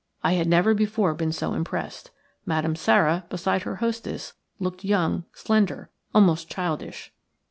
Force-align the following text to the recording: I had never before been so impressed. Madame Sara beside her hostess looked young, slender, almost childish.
I 0.23 0.33
had 0.33 0.47
never 0.47 0.73
before 0.73 1.13
been 1.13 1.31
so 1.31 1.53
impressed. 1.53 2.09
Madame 2.43 2.75
Sara 2.75 3.25
beside 3.29 3.61
her 3.61 3.75
hostess 3.75 4.33
looked 4.59 4.83
young, 4.83 5.25
slender, 5.31 5.91
almost 6.11 6.49
childish. 6.49 7.13